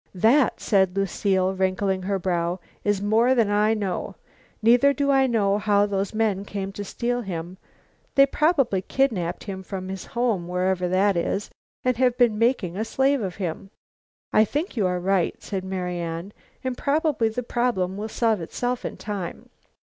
[0.15, 4.15] "That," said Lucile, wrinkling her brow, "is more than I know.
[4.63, 7.59] Neither do I know how those men came to steal him.
[8.15, 11.51] They probably kidnapped him from his home, wherever that is,
[11.85, 13.69] and have been making a slave of him."
[14.33, 16.33] "I think you are right," said Marian,
[16.63, 19.49] "and probably the problem will solve itself in time."